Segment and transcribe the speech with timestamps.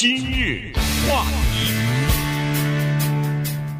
[0.00, 0.72] 今日
[1.08, 1.72] 话题，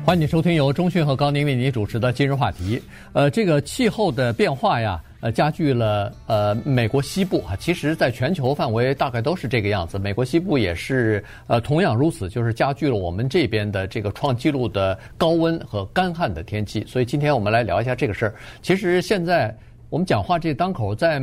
[0.04, 2.82] 欢迎收听由中讯和高宁为您主持的今日话题。
[3.12, 9.96] 呃，这个气候的变化呀，呃，加剧了呃美国西部啊，其实在全球范围大概都是这个样子。
[9.96, 16.84] 美国西部也是呃同样如此，就是加剧了我们这边的这个创纪录的高温和干旱的天气。
[16.84, 18.34] 所以今天我们来聊一下这个事儿。
[18.60, 19.56] 其实现在。
[19.90, 21.18] 我们讲话这当口，在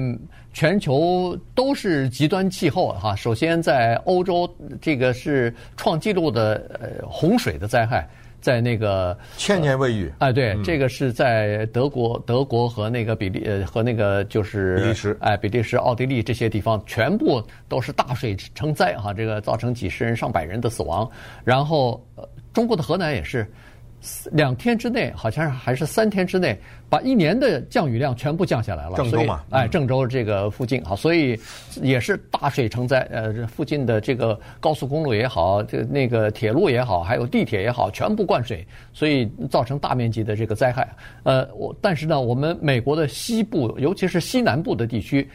[0.52, 3.16] 全球都是极端气候哈。
[3.16, 4.50] 首先，在欧洲，
[4.82, 8.10] 这个是创纪录的呃洪水的灾害，
[8.42, 10.12] 在那个千年未遇。
[10.18, 21.08] 哎，对，这个是在德国、德国和那个比利呃和那个就是比利时，哎，比利时、奥地利这些地方，全部都是大水成灾哈，这个造成几十人、上百人的死亡。
[21.44, 23.48] 然后，呃，中国的河南也是。
[24.32, 26.58] 两天之内，好像还是三天之内，
[26.90, 28.96] 把一年的降雨量全部降下来了。
[28.96, 31.40] 郑州嘛，哎，郑州这个附近啊，所以
[31.82, 33.00] 也是大水成灾。
[33.12, 40.88] 呃，附近的这个高速公路也好，这那个铁路也好，还有地铁也好，全部灌水，所以造成大面积的这个灾害。
[41.24, 45.30] 呃，我但是呢，我们美国的西部，尤其是西南部的地区，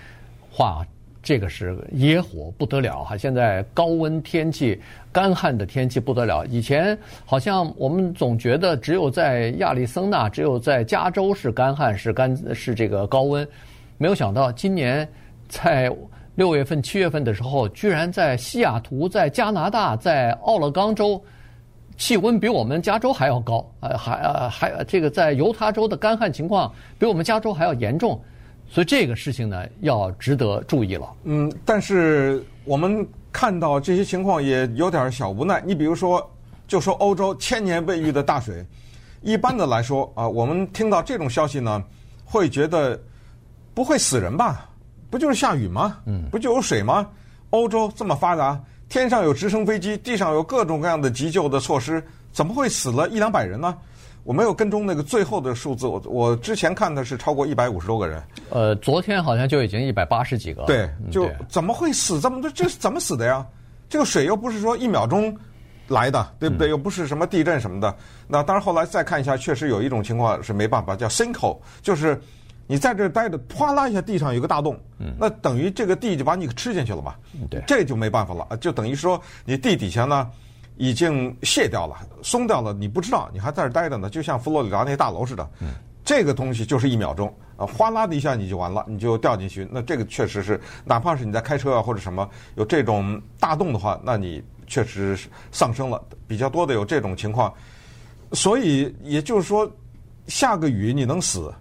[0.51, 0.87] 话。
[1.23, 3.15] 这个是野火不得了哈！
[3.15, 4.81] 现在高温天气、
[5.13, 6.47] 干旱的天气不得了。
[6.47, 6.97] 以前
[7.27, 13.47] 好像我们总觉得只有在亚利桑那、只有在加州是干旱、是干是这个高温，
[13.99, 15.07] 没有想到今年
[15.47, 15.95] 在
[16.37, 21.23] 六月份、七月份的时候，居然在西雅图、在加拿大、在奥勒冈州，
[21.99, 23.71] 气温比我们加州还要高。
[23.81, 28.19] 呃，还呃还这个在犹他州的干旱情况比我们加州还要严重。
[28.73, 31.13] 所以这个事情呢，要值得注意了。
[31.25, 35.61] 嗯，但是我们看到这些情况也有点小无奈。
[35.67, 36.25] 你比如说，
[36.69, 38.65] 就说欧洲千年未遇的大水，
[39.23, 41.83] 一般的来说啊，我们听到这种消息呢，
[42.25, 42.99] 会觉得
[43.75, 44.71] 不会死人吧？
[45.11, 45.99] 不就是下雨吗？
[46.07, 47.09] 嗯，不就有水吗？
[47.51, 48.57] 欧洲这么发达，
[48.89, 52.01] 天上有直升飞机，地上有各种各样的急救的措施，
[52.33, 53.77] 怎么会死了一两百人呢？
[54.23, 58.23] 我没有跟踪那个最后的数字，我我之前看的是超过一百五十多个人。
[58.51, 60.65] 呃，昨天好像就已经一百八十几个。
[60.65, 62.51] 对，就怎么会死这么多？
[62.51, 63.45] 这是怎么死的呀？
[63.89, 65.35] 这个水又不是说一秒钟
[65.89, 66.69] 来的，对不对？
[66.69, 67.97] 又不是什么地震什么的。
[68.29, 72.21] 那当然，后来再看一下，确实有一种情况是没办法，叫 sinkhole，就是
[72.67, 74.79] 你在这待着，哗啦一下地上有个大洞，
[75.19, 77.15] 那等于这个地就把你吃进去了嘛？
[77.51, 80.31] 对，这就没办法了，就等于说你地底下呢。
[80.81, 85.47] 已经卸掉了，松掉了，你不知道，你还在这儿待着呢，就像佛罗里达那些大楼似的。
[85.61, 89.69] 嗯，这个东西就是一秒钟，啊，哗啦的一下你就完了，你就掉进去。
[89.71, 96.03] 那这个确实是，哪怕是你在开车啊或者什么有这种大洞的话，那你确实是丧生了。
[96.27, 97.53] 比较多的有这种情况，
[98.33, 99.71] 所以也就是说，
[100.29, 101.53] 下个雨你能死。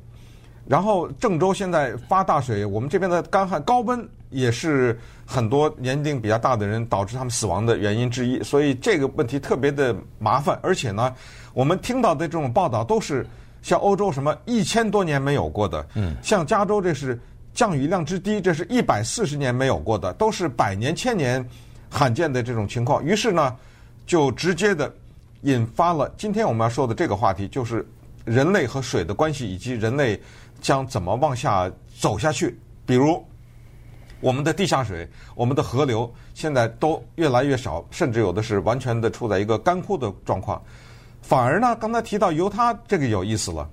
[0.66, 4.10] 然后郑州现在发大水，我们这边的干旱高温。
[4.30, 10.60] 也是很多年龄比较大的人导致他们死亡的原因之一，所以这个问题特别的麻烦。
[10.62, 11.12] 而且呢，
[11.54, 13.26] 我们听到的这种报道都是
[13.62, 17.20] 像欧洲什么一千多年没有过的，嗯，像加州这是
[17.54, 21.44] 降雨量之低，这是一百四十年没有过的，都是百年千年
[21.90, 23.04] 罕见的这种情况。
[23.04, 23.56] 于是呢，
[24.06, 24.94] 就直接的
[25.42, 27.84] 引发了今天我们要说的这个话题，就是
[28.26, 30.22] 人类和水的关系，以及人类
[30.62, 33.26] 将怎么往下走下去，比如。
[34.22, 40.62] 我们的地下水，我们的河流现在都越来越少，甚至有的是完全的处在一个干枯的状况。
[41.22, 43.70] 反而呢，刚才提到犹他这个有意思了，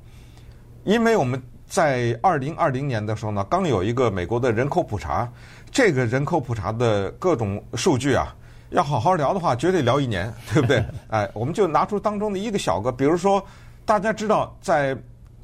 [0.84, 5.29] 因为我们在二零二零年的时候呢，刚有一个美国的人口普查，
[5.71, 8.34] 这个人口普查的各种数据啊，
[8.71, 10.84] 要好好聊的话，绝对聊一年，对不对？
[11.11, 13.45] 哎，我们就拿出当中的一个小个，比如说
[13.84, 14.97] 大家知道在。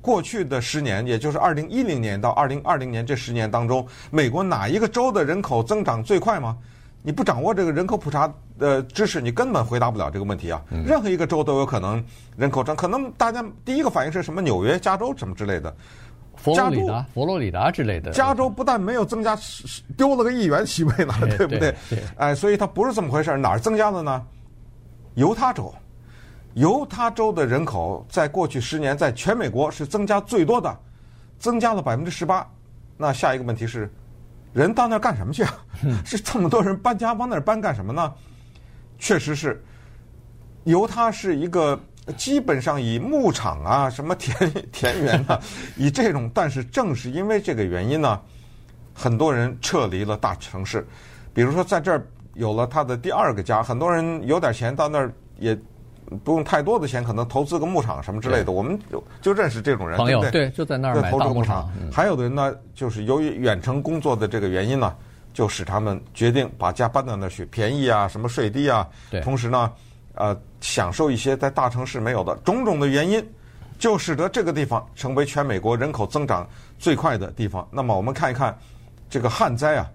[0.03, 6.59] 过去的十年，也就是二零一零年到二零二零年这十年当中，美国哪一个州的人口增长最快吗？
[7.05, 10.63] 你不掌握这个人口普查的知识，你根本回答不了这个问题啊。
[10.85, 12.05] 任何一个州都有可能
[12.37, 14.43] 人口增，可能大家第一个反应是什么？
[14.43, 15.75] 纽约、加州什么之类的，
[16.37, 18.13] 佛罗里达、佛罗里达之类的。
[18.13, 19.37] 加州不但没有增加，
[19.97, 21.75] 丢了个议员席位呢，对不对？
[22.17, 23.37] 哎，所以它不是这么回事。
[23.37, 24.23] 哪儿增加了呢？
[25.15, 25.75] 犹他州。
[26.55, 30.79] 犹他州的人口在过去十年在全美国是增加最多的，
[31.39, 32.47] 增加了百分之十八。
[32.99, 33.91] 那下一个问题是，
[34.53, 35.59] 人到那儿干什么去啊？
[36.05, 38.13] 是这么多人搬家往那儿搬干什么呢？
[38.99, 39.65] 确实是，
[40.65, 41.81] 犹他是一个
[42.19, 45.41] 基本上以牧场啊、什么田田园啊，
[45.77, 48.21] 以这种，但是正是因为这个原因呢，
[48.93, 50.87] 很多人撤离了大城市。
[51.33, 55.59] 比如说在这儿有了他的第二个家，很多人有点钱到那儿也。
[56.19, 60.31] 不用太多的钱，可能投资个牧场什么之类的，我们就就认识这种人，对不对？
[60.31, 61.71] 对，就在那儿买大牧场。
[61.93, 64.95] 还有的人呢，就是由于远程工作的这个原因呢，
[65.33, 69.73] 就使他们决定把家搬到那儿去，便宜啊，什么税低啊，对同时呢，
[70.15, 73.25] 呃，享受一些在大城市没有的种种的原因，
[73.79, 76.47] 就使得这个地方成为全美国人口增长
[76.79, 77.67] 最快的地方。
[77.71, 78.57] 那么我们看一看
[79.09, 79.87] 这个旱灾啊，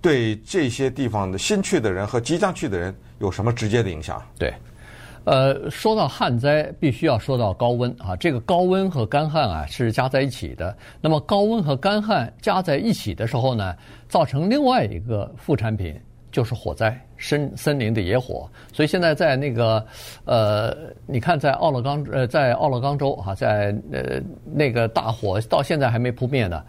[0.00, 4.22] 对这些地方的新去的人和即将去的人有什么直接的影响？
[4.38, 4.52] 对。
[5.24, 8.14] 呃，说到旱灾，必须要说到高温啊。
[8.16, 10.76] 这个高温和干旱啊是加在一起的。
[11.00, 13.74] 那么高温和干旱加在一起的时候呢，
[14.08, 15.98] 造成另外一个副产品
[16.30, 18.46] 就是火灾，森森林的野火。
[18.72, 19.84] 所以现在在那个
[20.24, 20.76] 呃，
[21.06, 26.62] 你看在奥勒冈呃，在奥勒冈州啊，在呃那个大火到现在还没扑灭呢。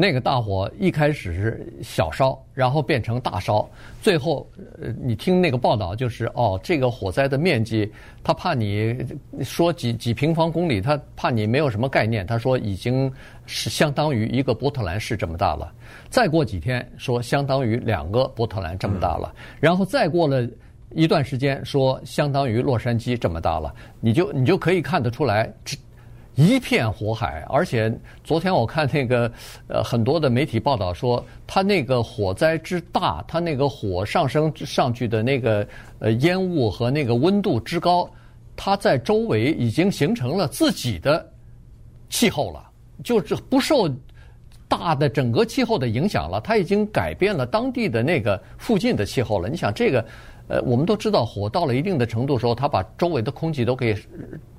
[0.00, 3.68] 那个大火一开始是小烧，然后变成大烧，
[4.00, 4.48] 最后，
[4.80, 7.92] 呃，你听那个报道就是，哦，这个火灾的面积，
[8.22, 8.96] 他怕你
[9.42, 13.12] 说几几平方公里，他怕你没有什么概念，他说已经
[13.44, 15.74] 是相当于一个波特兰市这么大了。
[16.08, 20.48] 再过几天说相当于两个波特兰这么大了，然后再过了
[20.94, 25.52] 一段时间说相当于洛杉矶这么大了，你就你就可以看得出来。
[26.38, 27.92] 一片火海，而且
[28.22, 29.28] 昨天我看那个
[29.66, 35.66] 呃很多的媒体报道说，它那个火灾之大，它那个火上升上去的那个
[35.98, 38.08] 呃烟雾和那个温度之高，
[38.54, 41.28] 它在周围已经形成了自己的
[42.08, 42.70] 气候了，
[43.02, 43.92] 就是不受
[44.68, 49.48] 大的整个气候的影响了，它已经改变了当地的那个附近的气候了。
[49.48, 50.04] 你想这个，
[50.46, 53.92] 呃，我们都知道火到了一定的程度的时候，它把周围的空气都可以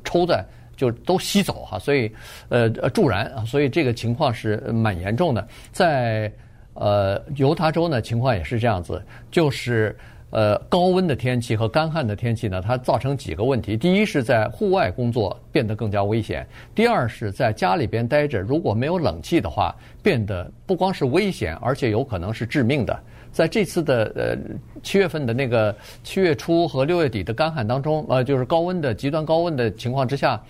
[0.04, 0.44] 抽在。
[0.80, 2.10] 就都吸走哈，所以
[2.48, 5.46] 呃助燃啊，所以这个情况是蛮严重的。
[5.74, 6.32] 在
[6.74, 9.94] 呃犹他州呢，情况也是这样子，就是
[10.30, 13.76] 呃高温的天气和干旱的天气呢，它造成几个问题。
[13.76, 22.98] 第一是在户外工作变得更加危险；第二是在家里边待着，如果没有冷气的话，变得不光是危险，而且有可能是致命的。
[23.34, 24.38] 在这次的呃
[24.82, 30.42] 七月份的那个七月初和六月底的干旱当中，呃就是高温的极端高温的情况之下。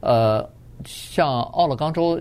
[0.00, 0.48] 呃，
[0.84, 2.20] 像奥勒冈州，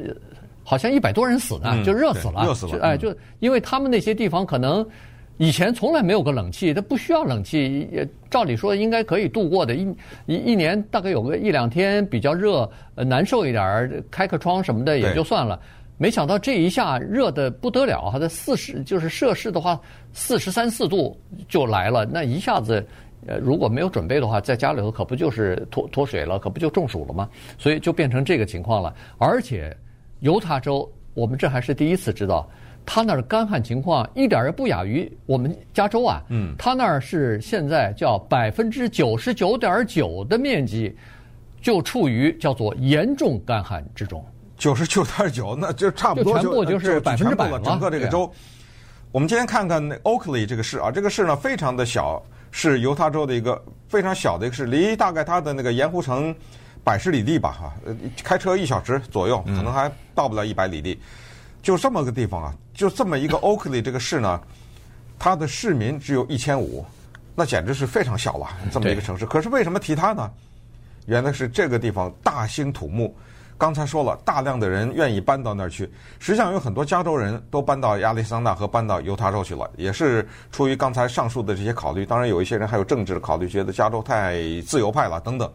[0.64, 2.80] 好像一百多人死呢，就热死了，热死了。
[2.82, 4.86] 哎，就因为他们那些地方可能
[5.38, 9.76] 以前从来没有个冷气，它不需要冷气，也照理说应该可以度过的。
[9.76, 9.96] 一
[10.26, 15.60] 一一年大概有个一两天比较热，呃，难受一点儿，开个窗什么的也就算了。
[16.00, 19.80] 没想到这一下热的不得了，它的四十就是摄氏的话，
[20.14, 22.86] 四十三四度就来了，那一下子。
[23.26, 27.28] 呃，如果没有准备的话，在家里头可不就是脱脱水了，可不就中暑了吗？
[27.58, 28.94] 所以就变成这个情况了。
[29.18, 29.76] 而且，
[30.20, 32.48] 犹他州，我们这还是第一次知道，
[32.86, 36.22] 他那儿干旱情况一点儿也不亚于我们加州啊。
[36.30, 36.56] 嗯。
[36.58, 40.96] 他那儿是现在叫百分之九十九点九的面积，
[41.60, 44.24] 就处于叫做严重干旱之中。
[44.58, 47.60] 九十九点九，那就差不多就全部就是百分之百了。
[47.60, 48.32] 整个这个州，
[49.12, 52.24] 我们今天看看 Oakley 这个市啊，这个市呢非常的小。
[52.60, 56.36] 是犹他州的一个非常小的一个市，离大概它的那个盐湖城
[56.84, 61.00] 百十里地吧，哈，呃，开车一小时左右，可能还到不了一百里地，
[61.62, 64.42] 就这么个地方啊，就这么一个 Oakley 这个市呢，
[65.20, 66.84] 它的市民只有一千五，
[67.36, 69.24] 那简直是非常小了，这么一个城市。
[69.24, 70.28] 可是为什么提它呢？
[71.06, 73.16] 原来是这个地方大兴土木。
[73.58, 75.92] 刚才说了，大量的人愿意搬到那儿去。
[76.20, 82.06] 实际上有很多加州人都搬到亚利桑那和搬到犹他州去了，也是出于刚才上述的这些考虑。
[82.06, 85.52] 当然，有一些人还有政治的考虑，觉得加州太自由派了等等。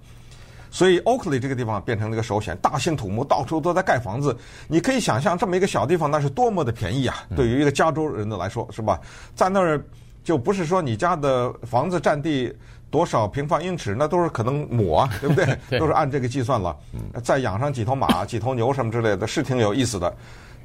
[0.71, 4.37] 所以，Oakley 这个地方变成了一个首选，大兴土木，到处都在盖房子。
[4.69, 7.17] 你可以想象，这么一个小地方，那是多么的便宜啊！
[7.37, 8.99] 对于一个加州人的来说，是吧？
[9.35, 9.81] 在那儿
[10.25, 12.53] 就不是说你家的房子占地。
[12.93, 13.97] 多少平方英尺？
[13.99, 15.59] 那都是可能亩啊， 对不对？
[15.71, 16.77] 对都是按这个计算了。
[17.25, 20.15] 再养上几头马、几头牛什么之类的，是挺有意思的。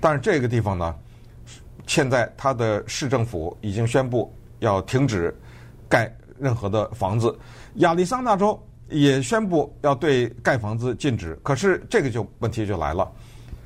[0.01, 0.93] 但是这个地方呢，
[1.87, 5.33] 现在它的市政府已经宣布要停止
[5.87, 7.33] 盖任何的房子。
[7.75, 11.33] 亚利桑那州也宣布要对盖房子禁止。
[11.41, 13.09] 可是这个就问题就来了，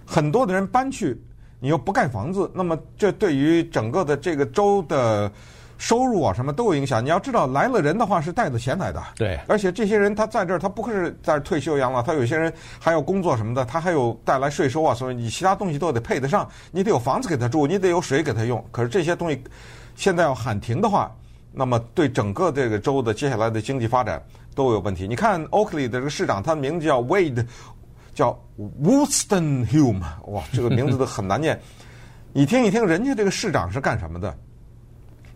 [0.06, 1.20] 很多的人搬去，
[1.60, 5.32] 你又不盖房子，那么这对于整个的这个州的。
[5.81, 7.03] 收入啊，什么都有影响。
[7.03, 9.01] 你要知道，来了人的话是带着钱来的。
[9.15, 9.39] 对。
[9.47, 16.47] 而且这些人他在这儿，他不是在退休养老，他有些人还要工作什么的，他还有带来税收啊，所以你其他东西都得配得上。
[16.69, 18.63] 你得有房子给他住，你得有水给他用。
[18.69, 19.43] 可是这些东西
[19.95, 21.11] 现在要喊停的话，
[21.51, 24.23] 那么对整个这个州的接下来的经济发展
[24.53, 25.07] 都有问题。
[25.07, 27.43] 你看 Oakley 的这个市长，他的名字叫 Wade，
[28.13, 28.39] 叫
[28.83, 31.59] Wolstenholme，哇，这个名字都很难念。
[32.33, 34.38] 你听一听，人家这个市长是干什么的？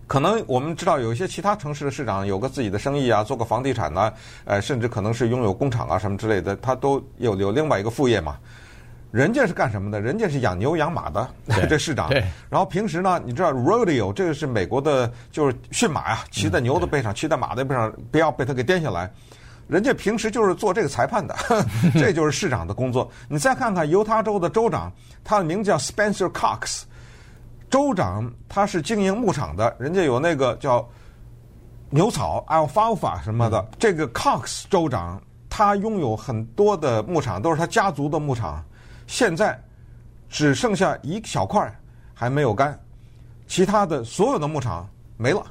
[0.08, 4.12] 可能我们知道有一些其他城市的市长有个自己的生意啊，做个房地产呐，
[4.46, 8.38] 呃，甚至可能是拥有工厂啊什么之类的，他都有有另外一个副业嘛。
[9.12, 10.02] 人家是干什么的？
[10.02, 11.28] 人家是养牛养马的，
[11.70, 12.10] 这市长。
[12.50, 19.10] 然后平时呢，你知道 rodeo 这个是美国的，就是驯马呀，骑在牛的背上，骑在马的背上，不要被他给颠下来。
[19.68, 21.36] 人家平时就是做这个裁判的，
[21.96, 23.10] 这就是市长的工作。
[23.28, 24.92] 你再看看犹他州的州长，
[25.24, 26.84] 他的名字叫 Spencer Cox。
[27.70, 30.88] 州长他是经营牧场的，人家有那个叫
[31.90, 33.60] 牛草 Alfalfa 什么的。
[33.60, 38.64] 嗯、这个 Cox 州长他拥有很多的牧场，都是他家族的牧场。
[39.08, 39.60] 现在
[40.30, 41.74] 只剩下一小块
[42.14, 42.80] 还没有干，
[43.48, 45.46] 其他的所有的牧场没了，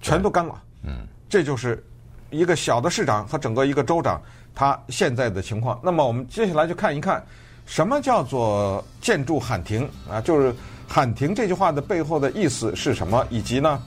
[0.00, 0.62] 全都干了。
[0.82, 1.84] 嗯，这就是。
[2.30, 4.20] 一个小的市长和整个一个州长，
[4.56, 5.78] 他现在的情况。
[5.80, 7.24] 那么我们接下来就看一看，
[7.64, 10.20] 什么叫做建筑喊停啊？
[10.20, 10.52] 就是
[10.94, 13.26] 喊停这句话的背后的意思是什么？
[13.28, 13.82] 以及呢，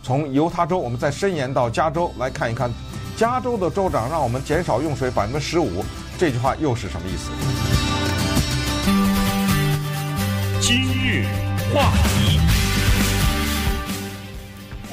[0.00, 2.70] 从犹他州我们再伸延到加州来看一看，
[3.16, 5.84] 加州的州长让我们减少用水百分之十五，
[6.16, 7.32] 这句话又是什么意思？
[10.60, 11.26] 今日
[11.74, 12.51] 话题。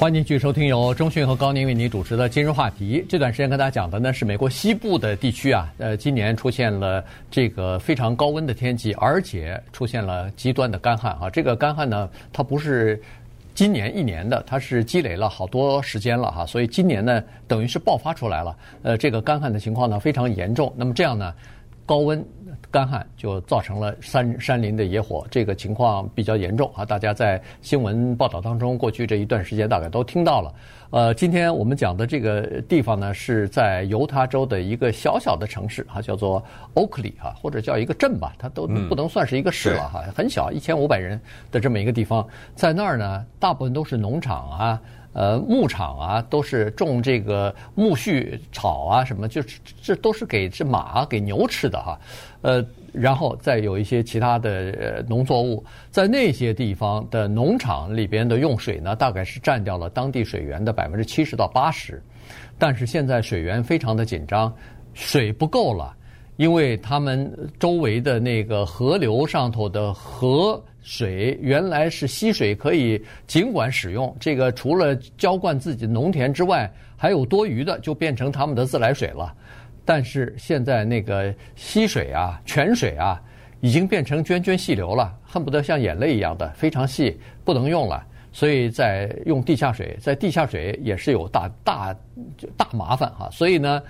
[0.00, 3.04] 欢迎继续收听由中讯和高宁为您主持的今日话题。
[3.06, 11.28] 这段时间跟大家讲的呢是美国西部的地区啊，呃，今年出现了这个非常高温的天气，而且出现了极端的干旱啊。
[11.28, 12.98] 这个干旱呢，它不是
[13.54, 18.56] 今年一年的，它是积累了好多时间了哈，所以今年呢，等于是爆发出来了。
[18.82, 20.72] 呃，这个干旱的情况呢非常严重。
[20.78, 21.34] 那么这样呢，
[21.90, 22.24] 高温。
[22.70, 26.84] 干旱就造成了山山林的野火，这个情况比较严重啊！
[26.84, 30.54] 大家在新闻报道当中，过去这一段时间大概都听到了。
[30.90, 36.40] 呃，今天我们讲的这个地方呢，是在犹他州的一个小小的城市啊，叫做
[36.74, 41.20] Oakley 啊，或者叫一个镇吧，它都不能算是一个市了哈，很小，一千五百人
[41.50, 44.80] 的这么一个地方，在那儿呢，大部分都是农场啊。
[45.12, 51.98] 呃，牧场啊，都是种这个苜蓿草啊，什么，就是这都是给这马、给牛吃的哈。
[52.42, 62.00] 呃，然后再有一些其他的农作物，在那些地方的农场里边的用水呢，大概是占掉了当地水源的百分之七十到八十。
[62.56, 64.54] 但是现在水源非常的紧张，
[64.94, 65.92] 水不够了，
[66.36, 70.62] 因为他们周围的那个河流上头的河。
[70.82, 74.16] 水原来是溪水，可以尽管使用。
[74.18, 79.34] 这个除了浇灌自己农田之外，还有多余的就变成他们的自来水了。
[79.84, 83.20] 但是现在那个溪水啊、泉水啊，
[83.60, 88.06] 已经变成涓涓细流了，恨不得像眼泪一样的非常细，不能用了。
[88.32, 91.96] 所以在用地下水，在地下水也是有大大
[92.56, 93.28] 大麻烦哈。
[93.30, 93.82] 所以呢。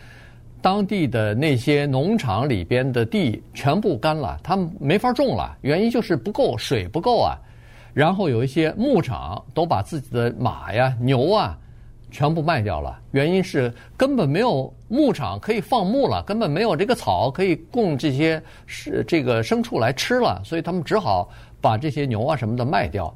[0.63, 7.39] 当地的那些农场里边的地全部干了，他们没法种了，原因就是不够水不够啊。
[7.93, 11.59] 然后有一些牧场都把自己的马呀、牛啊
[12.11, 21.29] 全部卖掉了，原因是根本没有牧场可以放牧了，根本没有这个草可以供这些是这个牲畜来吃了，所以他们只好
[21.61, 23.13] 把这些牛啊什么的卖掉。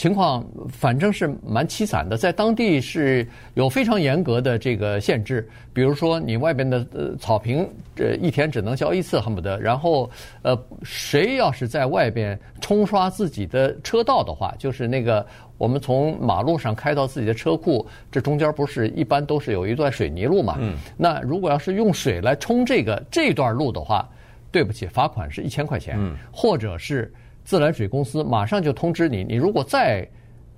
[0.00, 9.60] 情况反正是蛮凄惨的，在当地是有非常严格的这个限制，比如说你外边的呃草坪，这一天只能浇一次，恨不得。
[9.60, 15.26] 然后呃，谁要是在外边冲刷自己的车道的话，就是那个
[15.58, 20.56] 我们从马路上开到自己的车库，这中间不是一般都是有一段水泥路嘛？
[20.60, 20.78] 嗯。
[20.96, 24.08] 那如果要是用水来冲这个这段路的话，
[24.50, 27.12] 对不起，罚款是一千块钱，嗯，或者是。
[27.44, 30.06] 自来水公司马上就通知你，你如果再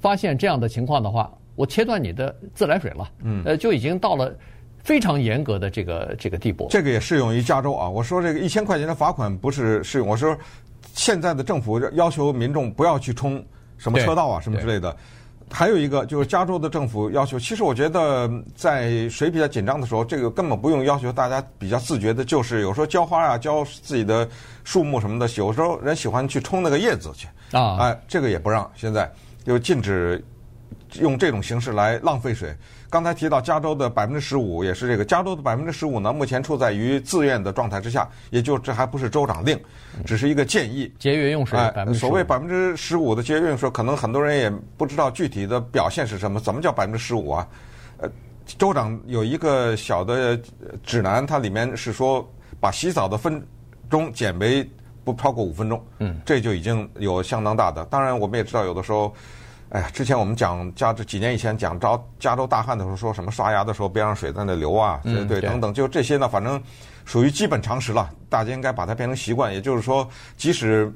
[0.00, 3.10] 发现这样的情况的话，我切断你的自来水了。
[3.22, 4.34] 嗯，呃，就已经到了
[4.82, 6.66] 非常严格的这个这个地步。
[6.70, 7.88] 这个也适用于加州啊。
[7.88, 10.36] 我说这个一千块钱的罚款不是适用，我说
[10.94, 13.42] 现在的政府要求民众不要去冲
[13.78, 14.94] 什么车道啊什么之类的。
[15.52, 24.26] 还有一个就是加州的政府要求，其实我觉得在水比较紧张的时候，这个根本不用要求大家比较自觉的，就是有时候浇花啊、浇自己的
[24.64, 29.12] 树木什么的，有时候人喜欢去冲那个叶子去啊，哎，这个也不让，现在
[29.44, 30.24] 就禁止
[30.94, 32.56] 用这种形式来浪费水。
[32.92, 39.58] 刚才提到加州的百分之十五也是这个，加州的百分之十五呢，目前处在于自愿的状态之下，也就这还不是州长令，
[40.04, 40.92] 只是一个建议。
[40.98, 46.38] 节约用水，哎，所谓百分之十五的节约用水，可能很多人也不知道具体的表现是什么。
[46.38, 47.48] 怎么叫百分之十五啊？
[47.96, 48.06] 呃，
[48.58, 50.38] 州长有一个小的
[50.82, 52.30] 指南，它里面是说
[52.60, 53.42] 把洗澡的分
[53.88, 54.70] 钟减为
[55.02, 55.82] 不超过五分钟。
[56.00, 57.82] 嗯，这就已经有相当大的。
[57.86, 59.14] 当然，我们也知道有的时候。
[59.72, 66.62] 哎呀，之前我们讲加州几年以前讲着加州大旱的时候，说什么刷牙的时候别让水在那流啊，对对等等，就这些呢，反正
[67.06, 69.50] 属于基本常识了，大家应该把它变成习惯。
[69.50, 70.92] 也就是说，即使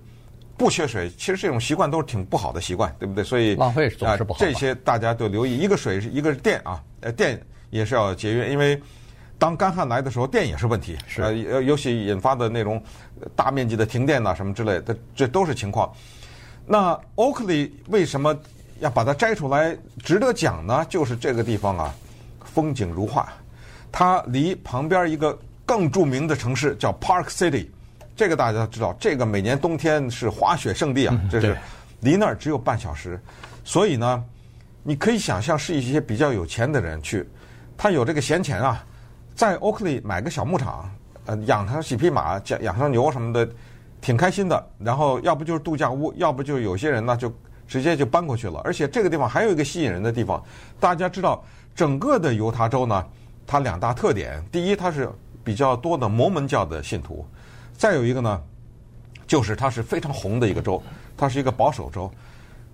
[0.59, 3.25] 不缺水，其实这种习惯都是挺不好的习惯，对不对？
[3.25, 4.39] 所以浪费总是不好。
[4.39, 7.41] 这些大家都留意，一个水是一个是电啊，呃，电
[7.71, 8.79] 也是要节约，因为
[9.39, 12.83] 当干旱来的时候，电也是问题，是呃，尤其引发的那种
[13.35, 15.91] 大面积的停电呐、啊、什么之类的，这都是情况。
[16.69, 18.37] 那 Oakley 为什么
[18.81, 20.85] 要把它摘出来值得讲呢？
[20.89, 21.95] 就是这个地方啊，
[22.45, 23.33] 风景如画，
[23.91, 27.69] 它离旁边一个更著名的城市叫 Park City，
[28.15, 31.57] 这个大家知道，这个每年冬天是滑雪圣地啊，这是
[32.01, 33.21] 离那儿只有半小时，
[33.65, 34.25] 所以呢，
[34.83, 37.29] 你可以想象是一些比较有钱的人去，
[37.77, 38.85] 他有这个闲钱啊，
[39.35, 40.91] 在 Oakley 买个小牧场，
[41.25, 43.49] 呃，养上几匹马，养养上牛什么的。
[43.99, 47.33] 挺开心的，然后要不就是度假屋，要不就有些人呢就
[47.67, 48.61] 直接就搬过去了。
[48.65, 50.43] 而且这个地方还有一个吸引人的地方，
[50.79, 51.45] 大家知道，
[51.75, 53.07] 整个的犹他州呢，
[53.47, 55.09] 它两大特点：第一，它是
[55.45, 57.25] 比较多的摩门教的信徒；
[57.77, 58.43] 再有一个呢，
[59.27, 60.83] 就是它是非常红的一个州，
[61.17, 62.11] 它是一个保守州。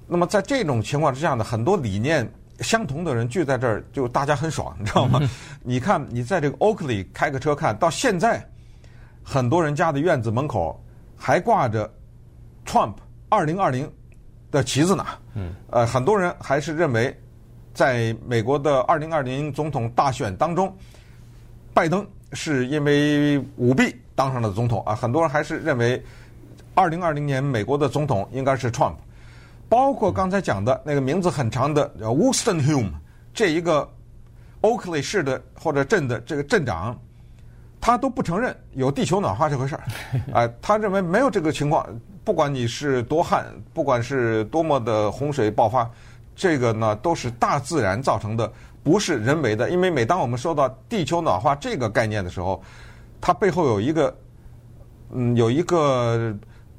[0.07, 2.31] 那么在这种情况之下呢，很多理念
[2.61, 5.21] 相同的人聚在这儿，就大家很爽，你知道吗？
[5.63, 8.47] 你看你在这个 Oakley 开个车看到现在，
[9.23, 10.79] 很多人家的院子门口。
[11.25, 11.89] 还挂着
[12.67, 12.95] Trump
[13.29, 13.89] 二零二零
[14.53, 15.05] 的旗子呢。
[15.35, 15.53] 嗯。
[15.71, 17.13] 呃，很多人还是认为，
[17.75, 20.73] 在美国的二零二零总统大选当中，
[21.75, 24.95] 拜登是因为舞弊当上了总统啊。
[24.95, 26.01] 很多人还是认为，
[26.75, 28.95] 二零二零年美国的总统应该是 Trump。
[29.69, 32.93] 包括刚才讲的那个名字很长的 Wolstenholme
[33.35, 33.91] 这一个
[34.61, 36.97] Oakley 市的或者镇的这个镇长。
[37.83, 39.83] 他都不承认有地球暖化这回事儿，
[40.33, 41.85] 啊， 他认为没有这个情况。
[42.23, 45.91] 不管你是多旱，不管是多么的洪水爆发，
[46.37, 48.51] 这个呢都是大自然造成的，
[48.85, 49.69] 不是人为的。
[49.69, 52.63] 因为每当我们说到地球暖化这个概念的时候，
[53.21, 54.17] 它背后有一个，
[55.11, 56.33] 嗯，有一个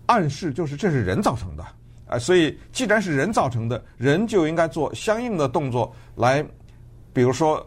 [0.05, 1.65] 暗示，就是这是人造成的，
[2.07, 6.41] 啊，所以既然是人造成的，人就应该做相应的动作来，
[7.11, 7.61] 比如说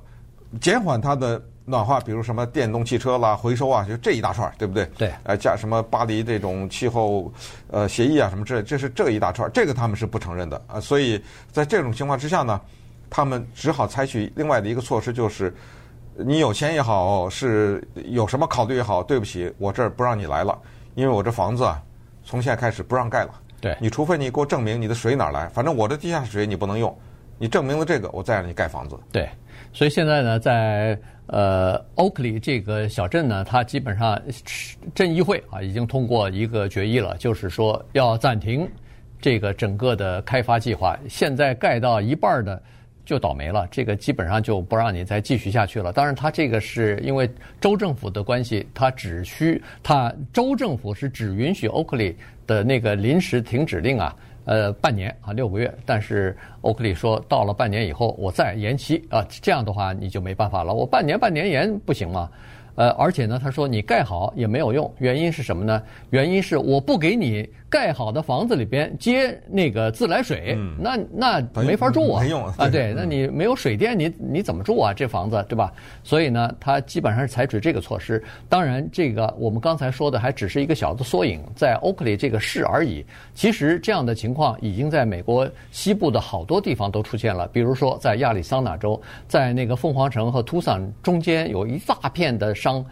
[0.59, 1.39] 减缓它的。
[1.69, 4.87] 暖化，比如什么电动汽车啦、回收啊，就这一大串，对不对？
[4.97, 5.11] 对。
[5.25, 7.31] 呃，加什么巴黎这种气候
[7.69, 10.79] 呃协议啊，什么之类，这是这一大串，这个他们是不承认的啊。
[10.79, 11.21] 所以
[11.51, 12.61] 在这种情况之下呢，
[13.11, 15.53] 他们只好采取另外的一个措施，就是
[16.15, 20.57] 你有钱也好，是有什么考虑也好，对不起，我这儿不让你来了，
[20.95, 21.83] 因为我这房子啊，
[22.25, 23.31] 从现在开始不让盖了。
[23.61, 23.77] 对。
[23.81, 26.97] 你除非你给我证明你的水哪儿来，反正我的地下水你不能用，
[27.39, 28.97] 你证明了这个，我再让你盖房子。
[29.11, 29.29] 对。
[29.73, 34.21] 所以现在呢，在呃 Oakley 这个小镇呢，它基本上
[34.95, 38.69] 镇议会啊已经通过一个决议了，就是说要暂停
[39.21, 40.99] 这个整个的开发计划。
[41.09, 42.63] 现在盖到一半的
[43.05, 45.93] 就倒霉了，这个基本上就不让你再继续下去了。
[45.93, 47.29] 当然，它这个是因为
[47.61, 52.15] 州政府的关系，它只需它州政府是只允许 Oakley
[52.47, 54.15] 的那个临时停止令啊。
[54.47, 55.71] 呃，半年啊，六个月。
[55.85, 60.73] 但是欧克利说，到了半年以后，我再延期啊，这样的话你就没办法了。
[60.73, 62.31] 我半年半年延不行吗？
[62.77, 65.83] 呃，而且呢，他说你盖好也没有用，原因是什么呢？
[66.11, 74.93] 原因是我不给你盖好的房子里边接那个自来水，嗯、那那没法住啊，没用啊，啊对，那你没有水电，你你怎么住啊？
[74.93, 75.73] 这房子对吧？
[76.03, 78.23] 所以呢，他基本上是采取这个措施。
[78.49, 83.05] 当然，这个我们刚才说的还只是一个小的缩影，在欧克利这个市而已。
[83.35, 92.55] 其实这样的情况已经在美国西部的好多地方都出现了，比如说在亚利桑那州，在那个凤凰城和图桑中间有一大片的。
[92.57, 92.83] 商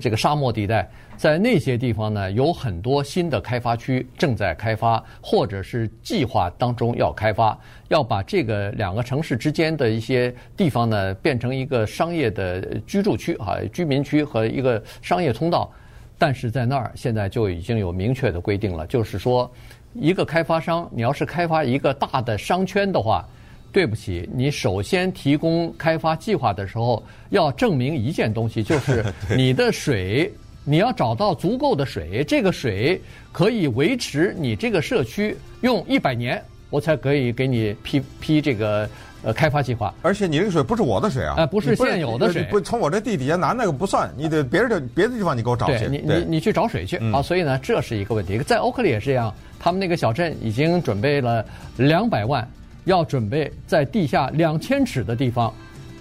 [0.00, 15.70] 这个沙漠地带，在那些地方呢，有很多新的开发区正在开发，或者是计划当中要开发，要把这个两个城市之间的一些地方呢，变成一个商业的居住区啊，居民区和一个商业通道。
[16.18, 19.50] 但是在那儿现在就已经有明确的规定了，就是说，
[19.92, 23.26] 一个开发商，你要是开发一个大的商圈的话。
[23.72, 29.02] 对不起，你首先提供开发计划的时候，要证明一件东西，就是
[29.34, 30.30] 你的水，
[30.62, 33.00] 你要找到足够的水，这个水
[33.32, 38.86] 可以维持你这个社区用一百年，我才可以给你批批这个
[39.22, 39.94] 呃开发计划。
[40.02, 47.22] 而且你这个水不是我的水啊，呃，不是现有的水，不从我这地底下拿那个不算，你得别人的别的地方你给我找去，你你你去找水去啊。
[47.22, 48.38] 所以呢，这是一个问题。
[48.40, 51.42] 在欧克利也是这样，他们那个小镇已经准备了
[51.78, 52.46] 两百万。
[52.84, 55.52] 要准备在地下两千尺的地方，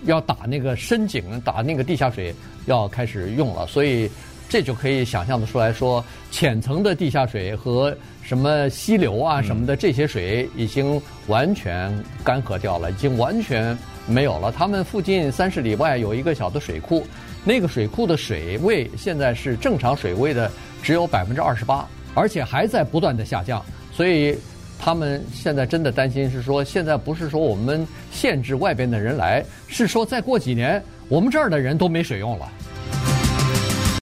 [0.05, 2.33] 要打那个深井，打那个地下水，
[2.65, 3.67] 要开始用了。
[3.67, 4.09] 所以
[4.49, 14.51] 这就可以想象得出来说，浅层的地下水和什么溪流啊什么的这些水已经完全干涸掉了，已经完全没有了。
[14.51, 17.05] 他们附近三十里外有一个小的水库，
[17.43, 24.35] 那个水库的水位现在是正常水位的只有百分之二十八，而且还在不断的下降，所以。
[24.83, 32.51] 他们现在真的担心是说，现在不是说我们限制外边的人来，是说再过几年我们这儿的人都没水用了。